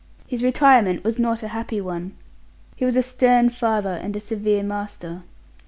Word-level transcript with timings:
His 0.25 0.43
retirement 0.43 1.03
was 1.03 1.19
not 1.19 1.43
a 1.43 1.49
happy 1.49 1.79
one. 1.79 2.13
He 2.75 2.85
was 2.85 2.95
a 2.95 3.03
stern 3.03 3.49
father 3.51 3.93
and 3.93 4.15
a 4.15 4.19
severe 4.19 4.63
master. 4.63 5.21